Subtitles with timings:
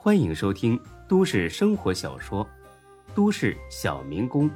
[0.00, 2.46] 欢迎收听都市生活小说
[3.16, 4.48] 《都市小民工》，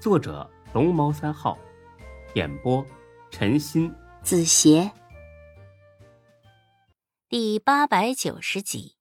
[0.00, 1.56] 作者龙猫三号，
[2.34, 2.84] 演播
[3.30, 4.90] 陈鑫、子邪，
[7.28, 8.96] 第八百九十集。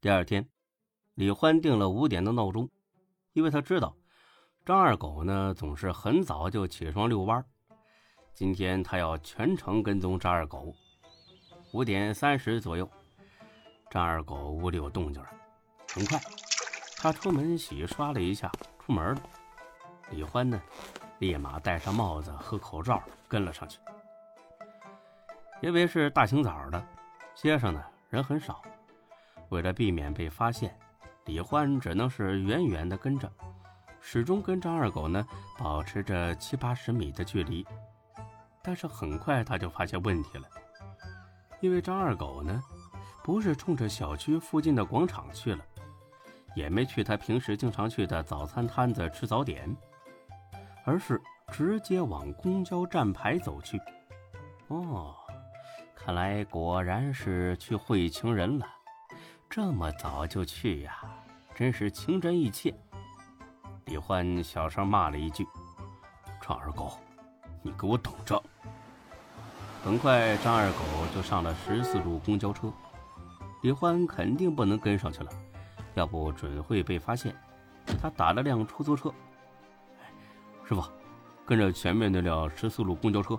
[0.00, 0.48] 第二天，
[1.14, 2.70] 李欢定了五点的闹钟，
[3.32, 3.96] 因为他知道
[4.64, 7.44] 张二狗呢总是很早就起床遛弯
[8.32, 10.72] 今天他要全程跟踪张二狗。
[11.72, 12.88] 五点三十左右，
[13.90, 15.28] 张二狗屋里有动静了。
[15.94, 16.20] 很快，
[16.98, 19.22] 他出门洗刷了一下，出门了。
[20.10, 20.60] 李欢呢，
[21.18, 23.78] 立马戴上帽子和口罩跟了上去。
[25.62, 26.86] 因为是大清早的，
[27.34, 28.62] 街上呢人很少。
[29.48, 30.78] 为了避免被发现，
[31.24, 33.30] 李欢只能是远远的跟着，
[34.00, 35.26] 始终跟张二狗呢
[35.56, 37.66] 保持着七八十米的距离。
[38.62, 40.48] 但是很快他就发现问题了。
[41.60, 42.62] 因为张二狗呢，
[43.26, 45.64] 不是冲着小区附近的广场去了，
[46.54, 49.76] 也没去他平时经常去的早餐摊子吃早点，
[50.84, 53.80] 而是直接往公交站牌走去。
[54.68, 55.12] 哦，
[55.96, 58.66] 看来果然是去会情人了，
[59.50, 61.02] 这么早就去呀，
[61.52, 62.72] 真是情真意切。
[63.86, 65.44] 李欢小声骂了一句
[66.40, 66.92] ：“张二狗，
[67.60, 68.40] 你给我等着！”
[69.82, 70.78] 很快，张二狗
[71.12, 72.72] 就上了十四路公交车。
[73.62, 75.30] 李欢肯定不能跟上去了，
[75.94, 77.34] 要不准会被发现。
[78.00, 79.12] 他打了辆出租车。
[80.64, 80.82] 师傅，
[81.44, 83.38] 跟着前面那辆十四路公交车。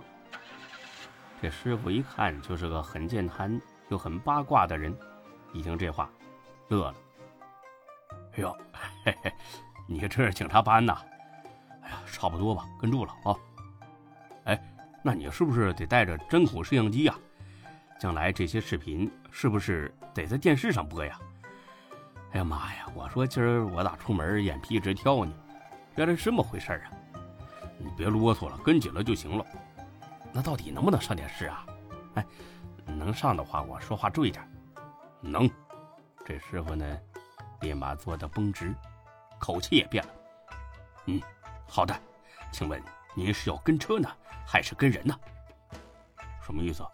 [1.40, 4.94] 这师傅一看就是个很健谈又很八卦的人，
[5.52, 6.10] 一听这话，
[6.68, 6.94] 乐了。
[8.32, 8.56] 哎呦，
[9.04, 9.32] 嘿嘿，
[9.86, 10.98] 你这是警察班呐？
[11.82, 13.36] 哎呀，差不多吧，跟住了啊。
[14.44, 14.74] 哎。
[15.00, 17.14] 那你是不是得带着针孔摄像机呀？
[17.98, 21.18] 将来这些视频是不是得在电视上播呀？
[22.32, 22.86] 哎呀妈呀！
[22.94, 25.32] 我说今儿我咋出门眼皮直跳呢？
[25.96, 26.92] 原来是这么回事啊！
[27.78, 29.44] 你别啰嗦了，跟紧了就行了。
[30.32, 31.66] 那到底能不能上电视啊？
[32.14, 32.26] 哎，
[32.86, 34.46] 能上的话，我说话注意点。
[35.20, 35.50] 能。
[36.24, 36.98] 这师傅呢，
[37.62, 38.74] 立马坐得绷直，
[39.38, 40.10] 口气也变了。
[41.06, 41.20] 嗯，
[41.66, 41.98] 好的。
[42.52, 42.82] 请问
[43.14, 44.08] 您是要跟车呢？
[44.46, 45.18] 还是跟人呢？
[46.42, 46.84] 什么意思？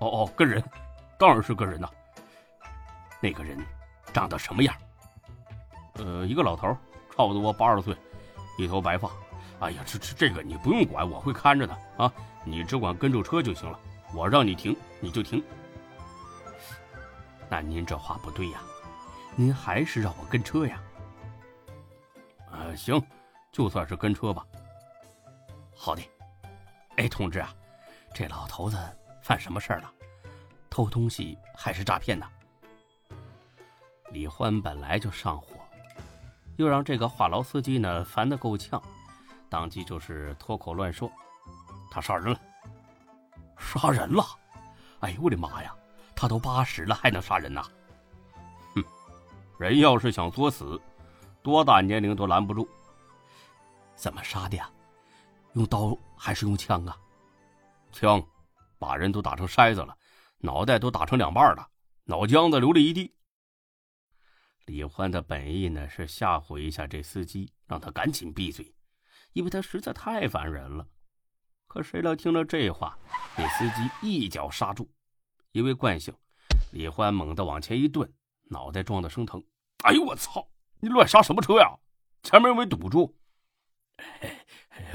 [0.00, 0.62] 哦哦，跟人，
[1.18, 1.88] 当然是跟人呐。
[3.20, 3.58] 那个人
[4.12, 4.74] 长得什么样？
[5.94, 6.68] 呃，一个老头，
[7.14, 7.96] 差不多八十岁，
[8.58, 9.10] 一头白发。
[9.60, 12.12] 哎呀，这这这个你不用管，我会看着的啊。
[12.44, 13.78] 你只管跟住车就行了。
[14.14, 15.44] 我让你停，你就停。
[17.50, 18.60] 那您这话不对呀，
[19.36, 20.80] 您还是让我跟车呀？
[22.50, 23.00] 呃，行，
[23.52, 24.46] 就算是跟车吧。
[25.76, 26.02] 好的。
[26.96, 27.54] 哎，同志啊，
[28.14, 28.78] 这老头子
[29.30, 29.88] 犯什么事儿了？
[30.68, 32.28] 偷东西还是诈骗呢？
[34.10, 35.54] 李欢本来就上火，
[36.56, 38.82] 又让这个话痨司机呢烦得够呛，
[39.48, 41.08] 当即就是脱口乱说
[41.92, 42.40] ：“他杀人了，
[43.56, 44.24] 杀人了！
[44.98, 45.72] 哎呦我的妈呀，
[46.16, 47.62] 他都八十了还能杀人呐？
[48.74, 48.82] 哼，
[49.60, 50.76] 人要是想作死，
[51.40, 52.68] 多大年龄都拦不住。
[53.94, 54.68] 怎么杀的呀？”
[55.54, 56.96] 用刀还是用枪啊？
[57.92, 58.20] 枪，
[58.80, 59.96] 把人都打成筛子了，
[60.38, 61.70] 脑袋都打成两半了，
[62.04, 63.14] 脑浆子流了一地。
[64.64, 68.74] 李欢的本意呢是吓唬一下这司机，让他赶紧闭嘴，
[69.34, 70.88] 因为他实在太烦人了。
[71.66, 72.98] 可谁料听了这话，
[73.36, 74.90] 那司机一脚刹住，
[75.52, 76.14] 因为惯性，
[76.72, 78.10] 李欢猛地往前一顿，
[78.44, 79.44] 脑袋撞得生疼。
[79.84, 80.48] 哎呦我操！
[80.80, 81.76] 你乱刹什么车呀？
[82.22, 83.14] 前面又没堵住。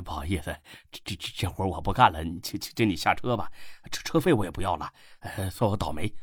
[0.01, 0.55] 不好意思，
[0.91, 3.51] 这这这活我不干了，请请请你下车吧，
[3.91, 6.13] 车车费我也不要了，呃，算我倒霉。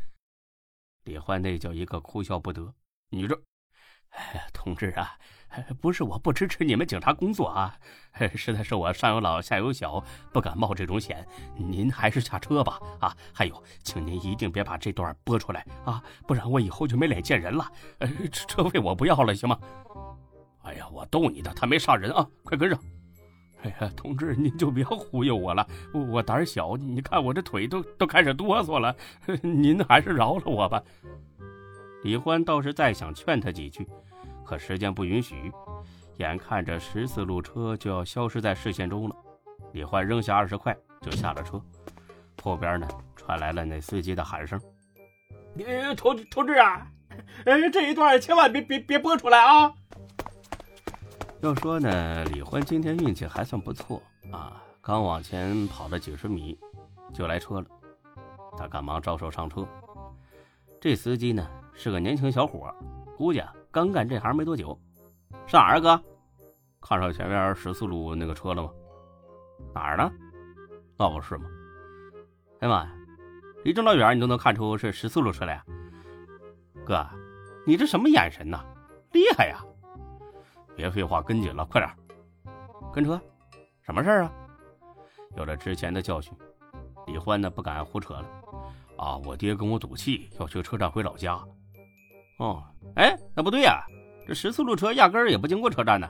[1.04, 2.74] 李焕那叫一个哭笑不得。
[3.10, 3.38] 你这，
[4.52, 5.18] 同志啊，
[5.80, 7.76] 不是我不支持你们警察工作啊，
[8.36, 10.02] 实在是我上有老下有小，
[10.32, 11.26] 不敢冒这种险。
[11.56, 12.78] 您还是下车吧。
[13.00, 17.70] 啊，还有，请您一定别把这段播出来啊，不然我以后就没脸见人了。
[17.98, 19.58] 呃，车费我不要了，行吗？
[20.62, 22.78] 哎呀，我逗你的，他没杀人啊，快跟上。
[23.62, 28.94] 哎呀，同志，您就别忽悠我了，我胆小，你看我这腿都都开始哆嗦了，
[29.42, 30.82] 您还是饶了我吧。
[32.02, 33.86] 李欢倒是再想劝他几句，
[34.44, 35.52] 可时间不允许，
[36.16, 39.16] 眼看着十四路车就要消失在视线中了，
[39.72, 41.62] 李欢扔下二十块就下了车。
[42.42, 44.60] 后边呢传来了那司机的喊声
[45.96, 46.84] ：“同同志啊，
[47.46, 49.72] 哎这一段千万别别别播出来啊！”
[51.42, 54.00] 要说呢，李欢今天运气还算不错
[54.30, 54.62] 啊！
[54.80, 56.56] 刚往前跑了几十米，
[57.12, 57.66] 就来车了。
[58.56, 59.66] 他赶忙招手上车。
[60.80, 61.44] 这司机呢，
[61.74, 62.72] 是个年轻小伙，
[63.16, 64.78] 估计啊刚干这行没多久。
[65.44, 66.02] 上哪儿啊，哥？
[66.80, 68.70] 看上前面十四路那个车了吗？
[69.74, 70.08] 哪儿呢？
[70.96, 71.46] 那不是吗？
[72.60, 72.92] 哎妈呀，
[73.64, 75.60] 离这么远你都能看出是十四路车来？
[76.86, 77.04] 哥，
[77.66, 78.64] 你这什么眼神呐？
[79.10, 79.58] 厉害呀！
[80.76, 81.90] 别废话，跟紧了，快点！
[82.92, 83.20] 跟车？
[83.82, 84.32] 什么事儿啊？
[85.36, 86.32] 有了之前的教训，
[87.06, 88.26] 李欢呢不敢胡扯了。
[88.96, 91.38] 啊，我爹跟我赌气要去车站回老家。
[92.38, 92.62] 哦，
[92.96, 93.82] 哎，那不对呀，
[94.26, 96.08] 这十四路车压根儿也不经过车站呢。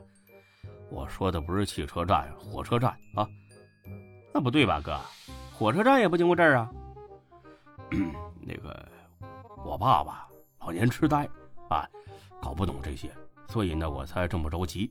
[0.90, 3.26] 我说的不是汽车站，火车站啊。
[4.34, 4.98] 那不对吧，哥？
[5.52, 6.70] 火车站也不经过这儿啊。
[8.40, 8.88] 那个，
[9.64, 10.26] 我爸爸
[10.60, 11.28] 老年痴呆
[11.68, 11.88] 啊，
[12.40, 13.10] 搞不懂这些，
[13.52, 14.90] 所以呢，我才这么着急，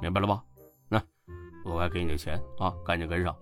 [0.00, 0.42] 明白了吧？
[0.88, 0.98] 那
[1.66, 3.36] 额外给你的钱啊，赶紧跟上。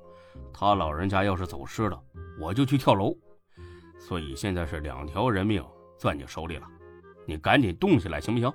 [0.53, 2.03] 他老人家要是走失了，
[2.41, 3.17] 我就去跳楼。
[4.01, 5.65] 所以现在是两条人命
[6.01, 6.67] 攥你手里了，
[7.27, 8.53] 你赶紧动起来，行不行？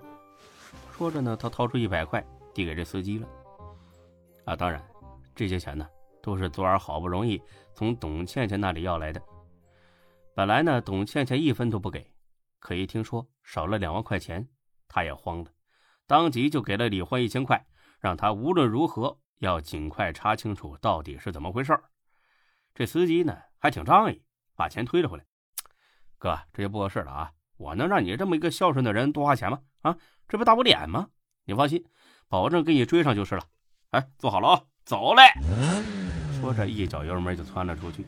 [0.91, 2.21] 说着呢，他掏出一百块
[2.53, 3.27] 递给这司机了。
[4.43, 4.85] 啊，当然，
[5.33, 5.87] 这些钱呢。
[6.21, 7.41] 都是昨儿好不容易
[7.73, 9.23] 从董倩倩那里要来的。
[10.35, 12.05] 本来呢，董倩倩一分都不给，
[12.59, 14.45] 可一听说少了两万块钱，
[14.89, 15.49] 她也慌了，
[16.11, 17.65] 当即就给了李欢一千块，
[18.01, 21.73] 让他无论如何要尽快查清楚到底是怎么回事
[22.75, 24.21] 这司机呢还挺仗义，
[24.53, 25.23] 把钱推了回来。
[26.17, 27.31] 哥，这就不合适了啊！
[27.55, 29.61] 我能让你这么一个孝顺的人多花钱吗？
[29.83, 29.97] 啊，
[30.27, 31.07] 这不打我脸吗？
[31.45, 31.81] 你放心，
[32.27, 33.43] 保证给你追上就是了。
[33.91, 35.23] 哎，坐好了啊，走嘞！
[36.41, 38.05] 说着，一脚油门就窜了出去。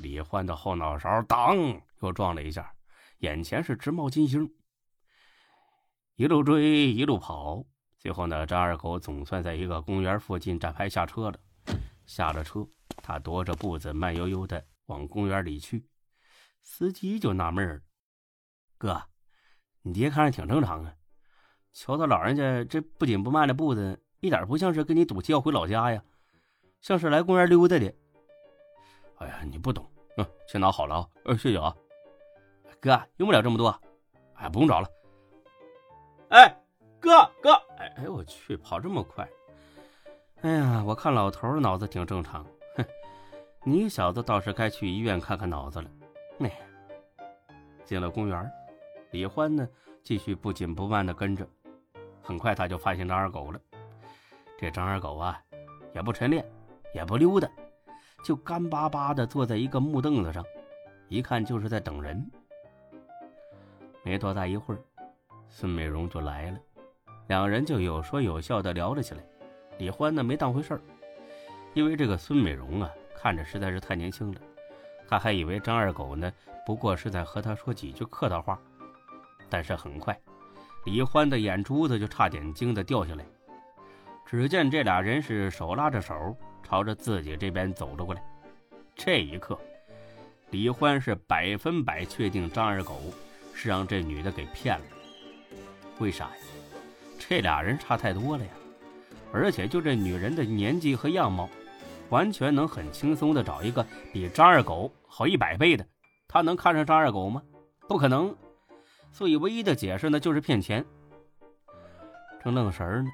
[0.00, 1.56] 李欢的后脑勺当
[2.00, 2.72] 又撞了一下，
[3.18, 4.52] 眼前是直冒金星。
[6.16, 7.64] 一路追，一路跑，
[7.98, 11.38] 最后呢，张二狗总算在一个公园附近站牌下车了。
[12.04, 12.66] 下了车，
[12.98, 15.86] 他踱着步子，慢悠悠的往公园里去。
[16.60, 17.80] 司机就纳闷了
[18.76, 19.02] ：“哥，
[19.80, 20.94] 你爹看着挺正常啊，
[21.72, 26.02] 瞧他老人家这不紧不慢的步子，一点不像是跟你赌气要回老家呀。”
[26.82, 27.94] 像是来公园溜达的。
[29.18, 29.88] 哎呀，你不懂，
[30.18, 31.74] 嗯，先拿好了啊，呃，谢谢啊，
[32.80, 33.80] 哥，用不了这么多，
[34.34, 34.88] 哎，不用找了。
[36.32, 36.56] 哎，
[36.98, 39.28] 哥哥，哎哎，我去，跑这么快，
[40.40, 42.42] 哎呀，我看老头脑子挺正常，
[42.74, 42.84] 哼，
[43.64, 45.90] 你小子倒是该去医院看看脑子了。
[46.40, 46.50] 哎，
[47.84, 48.50] 进了公园，
[49.10, 49.68] 李欢呢，
[50.02, 51.46] 继续不紧不慢的跟着，
[52.22, 53.60] 很快他就发现张二狗了。
[54.58, 55.38] 这张二狗啊，
[55.94, 56.42] 也不晨练。
[56.94, 57.48] 也不溜达，
[58.22, 60.44] 就干巴巴的坐在一个木凳子上，
[61.08, 62.30] 一看就是在等人。
[64.02, 64.80] 没多大一会儿，
[65.54, 66.58] 孙美荣就来了，
[67.28, 69.22] 两人就有说有笑的聊了起来。
[69.78, 70.80] 李欢呢没当回事儿，
[71.74, 74.40] 因为这个孙美荣啊看着实在是太年轻了，
[75.06, 76.32] 他还以为张二狗呢
[76.64, 78.58] 不过是在和他说几句客套话。
[79.50, 80.18] 但是很快，
[80.86, 83.24] 李欢的眼珠子就差点惊得掉下来。
[84.24, 86.34] 只见这俩人是手拉着手。
[86.64, 88.24] 朝着自己这边走了过来，
[88.94, 89.58] 这一刻，
[90.48, 92.98] 李欢是百分百确定张二狗
[93.52, 94.84] 是让这女的给骗了。
[95.98, 96.36] 为啥呀？
[97.18, 98.50] 这俩人差太多了呀！
[99.32, 101.48] 而且就这女人的年纪和样貌，
[102.10, 105.86] 完全能很轻松的找一个比张二狗好一百倍的。
[106.28, 107.42] 他能看上张二狗吗？
[107.88, 108.36] 不可能。
[109.10, 110.84] 所以唯一的解释呢，就是骗钱。
[112.42, 113.10] 正愣神呢，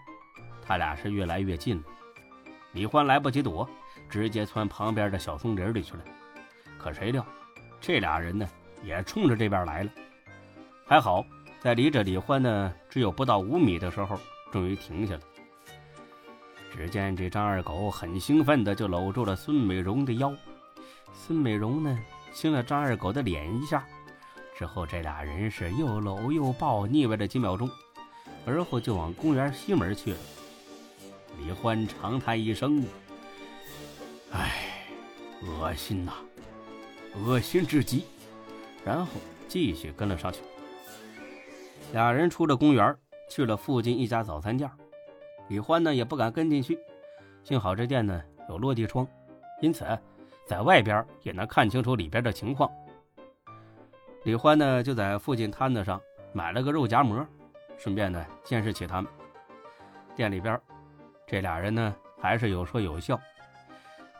[0.62, 1.82] 他俩是越来越近了。
[2.72, 3.68] 李欢来不及躲，
[4.08, 6.04] 直接窜旁边的小松林里去了。
[6.78, 7.24] 可谁料，
[7.80, 8.48] 这俩人呢
[8.82, 9.90] 也冲着这边来了。
[10.86, 11.24] 还好，
[11.60, 14.18] 在离着李欢呢只有不到五米的时候，
[14.52, 15.20] 终于停下了。
[16.72, 20.32] 只见这张二狗很兴奋的就搂住了孙美荣的腰，
[21.12, 21.98] 孙美荣呢
[22.32, 23.84] 亲了张二狗的脸一下，
[24.56, 27.68] 之后这俩人是又搂又抱，腻歪了几秒钟，
[28.46, 30.18] 而后就往公园西门去了。
[31.38, 32.84] 李欢长叹一声
[34.30, 34.84] ：“唉，
[35.42, 36.12] 恶心呐，
[37.16, 38.04] 恶心至极。”
[38.84, 39.12] 然后
[39.48, 40.40] 继续跟了上去。
[41.92, 42.94] 俩人出了公园，
[43.30, 44.70] 去了附近一家早餐店。
[45.48, 46.78] 李欢呢也不敢跟进去，
[47.42, 49.06] 幸好这店呢有落地窗，
[49.62, 49.86] 因此
[50.46, 52.70] 在外边也能看清楚里边的情况。
[54.24, 55.98] 李欢呢就在附近摊子上
[56.32, 57.26] 买了个肉夹馍，
[57.78, 59.10] 顺便呢监视起他们。
[60.14, 60.60] 店里边。
[61.26, 63.20] 这俩人呢，还是有说有笑，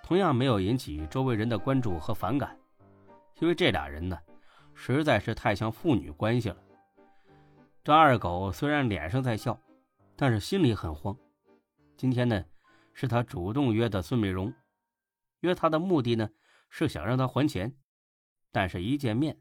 [0.02, 2.54] 同样没有引起周围人的关注和反感，
[3.40, 4.18] 因为这俩人呢，
[4.74, 6.56] 实在是太像父女关系了。
[7.88, 9.58] 张二狗虽然脸上在笑，
[10.14, 11.16] 但是心里很慌。
[11.96, 12.44] 今天呢，
[12.92, 14.52] 是他主动约的孙美荣，
[15.40, 16.28] 约他的目的呢，
[16.68, 17.74] 是想让他还钱，
[18.52, 19.40] 但是一见面，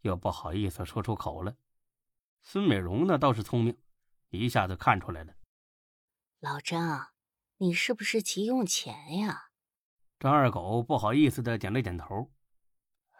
[0.00, 1.58] 又不好意思说出口了，
[2.40, 3.76] 孙美荣呢倒是聪明，
[4.30, 5.34] 一下子看出来了。
[6.40, 7.08] 老张，
[7.58, 9.50] 你是不是急用钱呀？
[10.18, 12.30] 张二狗不好意思的点了点头。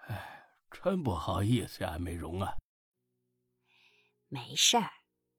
[0.07, 2.57] 哎，真不好意思呀，美容啊。
[4.28, 4.90] 没事儿，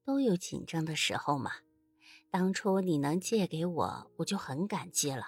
[0.04, 1.52] 都有紧张的时候嘛。
[2.32, 5.24] 当初你能借给我，我就很感激了。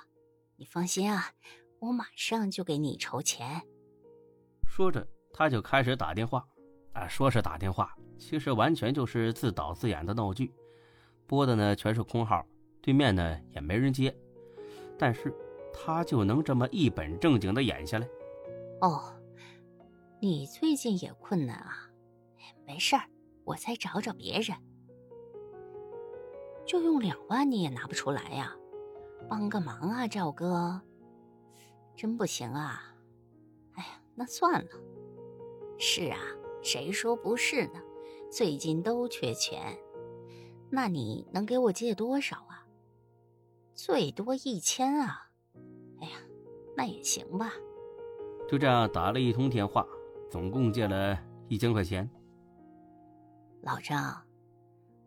[0.56, 1.34] 你放心啊，
[1.80, 3.62] 我马上就给你筹钱。
[4.68, 6.48] 说着，他就开始打电话。
[6.94, 10.54] 啊，说是打电话，其实完全就是自导自演的闹剧。
[11.26, 12.46] 拨的呢全是空号，
[12.82, 14.16] 对面呢也没人接。
[15.00, 15.34] 但是
[15.74, 18.08] 他就能这么一本正经的演下来。
[18.82, 19.16] 哦，
[20.20, 21.90] 你最近也困难啊？
[22.68, 23.04] 没事儿，
[23.44, 24.56] 我再找找别人。
[26.66, 28.56] 就用两万你也拿不出来呀？
[29.30, 30.82] 帮个忙啊，赵哥！
[31.96, 32.96] 真不行啊？
[33.74, 34.70] 哎呀，那算了。
[35.78, 36.18] 是啊，
[36.62, 37.82] 谁说不是呢？
[38.32, 39.78] 最近都缺钱。
[40.70, 42.66] 那你能给我借多少啊？
[43.74, 45.30] 最多一千啊。
[46.00, 46.14] 哎呀，
[46.78, 47.54] 那也行吧。
[48.48, 49.86] 就这样打了一通电话，
[50.30, 51.18] 总共借了
[51.48, 52.10] 一千块钱。
[53.62, 54.22] 老张。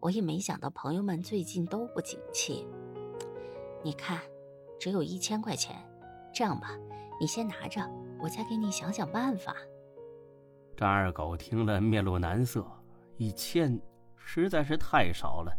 [0.01, 2.67] 我也没想到朋友们最近都不景气。
[3.83, 4.21] 你看，
[4.79, 5.77] 只有一千块钱，
[6.33, 6.71] 这样吧，
[7.21, 7.81] 你先拿着，
[8.21, 9.57] 我再给你想想办法。
[10.77, 12.67] 张二狗听了面露难色，
[13.17, 13.81] 一千
[14.17, 15.53] 实在是太少了，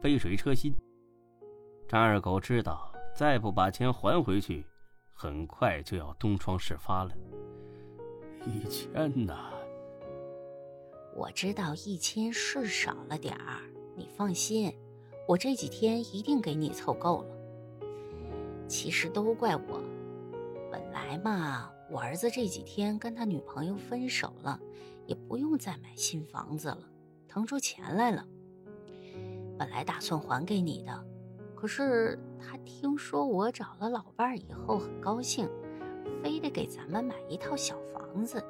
[0.00, 0.74] 杯水车薪。
[1.88, 4.66] 张二狗知道，再不把钱还回去，
[5.12, 7.12] 很快就要东窗事发了。
[8.44, 9.51] 一千呐，
[11.14, 13.60] 我知道一千是少了点儿。
[13.94, 14.74] 你放心，
[15.28, 17.86] 我这几天一定给你凑够了。
[18.66, 19.82] 其实都怪我，
[20.70, 24.58] 本来嘛，我儿子这几天跟他女朋友分手了，
[25.06, 26.88] 也不用再买新房子了，
[27.28, 28.26] 腾出钱来了。
[29.58, 31.06] 本来打算还给你的，
[31.54, 35.46] 可是他听说我找了老伴儿以后很高兴，
[36.22, 38.42] 非得给咱们买一套小房子，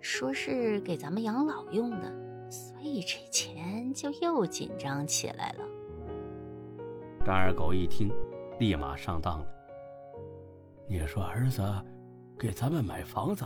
[0.00, 2.30] 说是给咱们养老用的。
[2.50, 5.64] 所以这钱就又紧张起来了。
[7.24, 8.10] 张二狗一听，
[8.58, 9.46] 立马上当了。
[10.88, 11.62] 你说儿子
[12.36, 13.44] 给咱们买房子，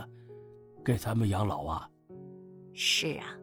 [0.83, 1.87] 给咱们养老啊？
[2.73, 3.37] 是啊，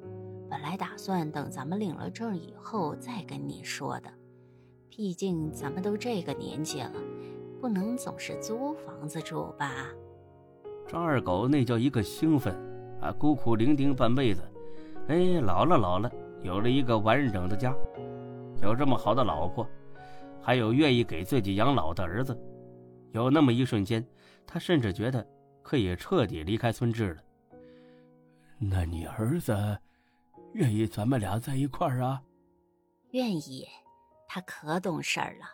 [0.51, 4.11] 本来打算等咱们领了证以后再跟你说的。
[4.89, 6.95] 毕竟咱们都这个年纪了，
[7.61, 9.87] 不能总是租房子住吧？
[10.89, 12.53] 张二狗那叫一个兴奋
[13.03, 13.13] 啊！
[13.13, 14.43] 孤苦伶仃半辈子。
[15.09, 16.11] 哎，老了老了，
[16.43, 17.75] 有了一个完整的家，
[18.63, 19.69] 有这么好的老婆，
[20.41, 22.41] 还有愿意给自己养老的儿子，
[23.11, 24.07] 有那么一瞬间，
[24.47, 25.27] 他甚至觉得
[25.63, 27.23] 可以彻底离开村治了。
[28.59, 29.77] 那你儿子
[30.55, 32.23] 愿意咱们俩在一块儿啊？
[33.11, 33.67] 愿意，
[34.29, 35.47] 他可懂事儿了。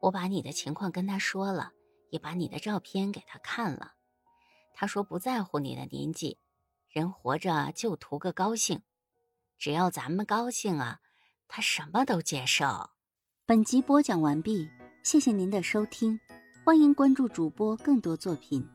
[0.00, 1.72] 我把你的情况跟他说了，
[2.10, 3.94] 也把你的照片给他看了，
[4.72, 6.38] 他说不在乎你的年纪。
[6.90, 8.82] 人活着就图个高兴，
[9.56, 10.98] 只要咱们高兴啊，
[11.46, 12.90] 他什么都接受。
[13.46, 14.68] 本集播讲完毕，
[15.04, 16.18] 谢谢您的收听，
[16.64, 18.68] 欢迎关注主播更多作品。